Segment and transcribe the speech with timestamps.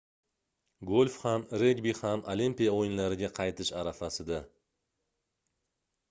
[0.91, 4.41] golf ham regbi ham olimpiya oʻyinlariga qaytish arafasida